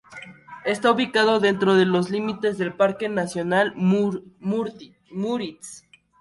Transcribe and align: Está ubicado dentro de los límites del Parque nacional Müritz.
Está 0.65 0.89
ubicado 0.91 1.39
dentro 1.39 1.75
de 1.75 1.85
los 1.85 2.09
límites 2.09 2.57
del 2.57 2.73
Parque 2.73 3.07
nacional 3.07 3.75
Müritz. 3.75 5.83